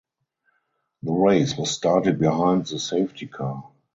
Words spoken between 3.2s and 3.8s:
car.